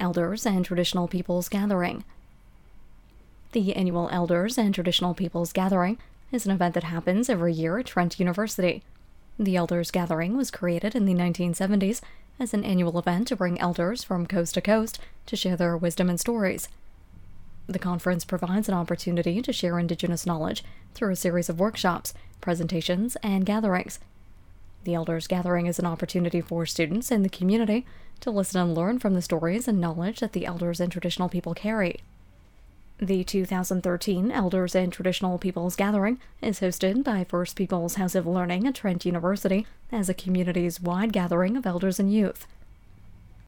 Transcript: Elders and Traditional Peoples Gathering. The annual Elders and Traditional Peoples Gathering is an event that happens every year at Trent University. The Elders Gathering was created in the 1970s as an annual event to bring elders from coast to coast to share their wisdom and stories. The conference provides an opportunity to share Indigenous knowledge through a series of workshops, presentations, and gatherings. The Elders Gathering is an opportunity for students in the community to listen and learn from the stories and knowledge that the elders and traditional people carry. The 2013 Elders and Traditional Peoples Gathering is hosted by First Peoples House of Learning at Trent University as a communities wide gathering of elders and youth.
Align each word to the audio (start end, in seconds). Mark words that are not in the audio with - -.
Elders 0.00 0.46
and 0.46 0.64
Traditional 0.64 1.06
Peoples 1.06 1.48
Gathering. 1.48 2.04
The 3.52 3.76
annual 3.76 4.08
Elders 4.10 4.56
and 4.56 4.74
Traditional 4.74 5.14
Peoples 5.14 5.52
Gathering 5.52 5.98
is 6.32 6.46
an 6.46 6.52
event 6.52 6.74
that 6.74 6.84
happens 6.84 7.28
every 7.28 7.52
year 7.52 7.78
at 7.78 7.86
Trent 7.86 8.18
University. 8.18 8.82
The 9.38 9.56
Elders 9.56 9.90
Gathering 9.90 10.36
was 10.36 10.50
created 10.50 10.94
in 10.94 11.04
the 11.04 11.14
1970s 11.14 12.00
as 12.38 12.54
an 12.54 12.64
annual 12.64 12.98
event 12.98 13.28
to 13.28 13.36
bring 13.36 13.60
elders 13.60 14.02
from 14.02 14.26
coast 14.26 14.54
to 14.54 14.60
coast 14.60 14.98
to 15.26 15.36
share 15.36 15.56
their 15.56 15.76
wisdom 15.76 16.08
and 16.08 16.18
stories. 16.18 16.68
The 17.66 17.78
conference 17.78 18.24
provides 18.24 18.68
an 18.68 18.74
opportunity 18.74 19.42
to 19.42 19.52
share 19.52 19.78
Indigenous 19.78 20.26
knowledge 20.26 20.64
through 20.94 21.12
a 21.12 21.16
series 21.16 21.48
of 21.48 21.60
workshops, 21.60 22.14
presentations, 22.40 23.16
and 23.22 23.46
gatherings. 23.46 24.00
The 24.84 24.94
Elders 24.94 25.26
Gathering 25.26 25.66
is 25.66 25.78
an 25.78 25.86
opportunity 25.86 26.40
for 26.40 26.64
students 26.64 27.10
in 27.10 27.22
the 27.22 27.28
community 27.28 27.84
to 28.20 28.30
listen 28.30 28.60
and 28.60 28.74
learn 28.74 28.98
from 28.98 29.14
the 29.14 29.22
stories 29.22 29.68
and 29.68 29.80
knowledge 29.80 30.20
that 30.20 30.32
the 30.32 30.46
elders 30.46 30.80
and 30.80 30.90
traditional 30.90 31.28
people 31.28 31.54
carry. 31.54 32.00
The 32.98 33.24
2013 33.24 34.30
Elders 34.30 34.74
and 34.74 34.92
Traditional 34.92 35.38
Peoples 35.38 35.76
Gathering 35.76 36.18
is 36.42 36.60
hosted 36.60 37.02
by 37.02 37.24
First 37.24 37.56
Peoples 37.56 37.94
House 37.94 38.14
of 38.14 38.26
Learning 38.26 38.66
at 38.66 38.74
Trent 38.74 39.06
University 39.06 39.66
as 39.90 40.08
a 40.08 40.14
communities 40.14 40.80
wide 40.80 41.12
gathering 41.12 41.56
of 41.56 41.66
elders 41.66 41.98
and 41.98 42.12
youth. 42.12 42.46